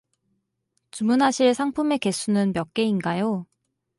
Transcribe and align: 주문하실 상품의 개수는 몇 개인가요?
주문하실 0.89 1.53
상품의 1.53 1.99
개수는 1.99 2.53
몇 2.53 2.73
개인가요? 2.73 3.45